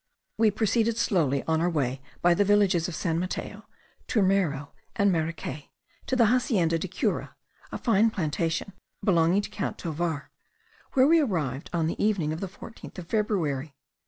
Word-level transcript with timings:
We 0.39 0.49
proceeded 0.49 0.97
slowly 0.97 1.43
on 1.43 1.61
our 1.61 1.69
way 1.69 2.01
by 2.23 2.33
the 2.33 2.43
villages 2.43 2.87
of 2.87 2.95
San 2.95 3.19
Mateo, 3.19 3.67
Turmero, 4.07 4.69
and 4.95 5.11
Maracay, 5.11 5.69
to 6.07 6.15
the 6.15 6.25
Hacienda 6.25 6.79
de 6.79 6.87
Cura, 6.87 7.35
a 7.71 7.77
fine 7.77 8.09
plantation 8.09 8.73
belonging 9.03 9.43
to 9.43 9.51
Count 9.51 9.77
Tovar, 9.77 10.31
where 10.93 11.05
we 11.05 11.19
arrived 11.19 11.69
on 11.71 11.85
the 11.85 12.03
evening 12.03 12.33
of 12.33 12.39
the 12.39 12.47
fourteenth 12.47 12.97
of 12.97 13.05
February. 13.09 13.75